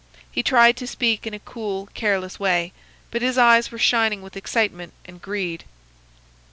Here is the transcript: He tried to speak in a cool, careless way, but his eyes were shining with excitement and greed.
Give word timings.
He 0.31 0.41
tried 0.41 0.77
to 0.77 0.87
speak 0.87 1.27
in 1.27 1.35
a 1.35 1.37
cool, 1.39 1.85
careless 1.93 2.39
way, 2.39 2.73
but 3.11 3.21
his 3.21 3.37
eyes 3.37 3.69
were 3.69 3.77
shining 3.77 4.23
with 4.23 4.35
excitement 4.35 4.93
and 5.05 5.21
greed. 5.21 5.63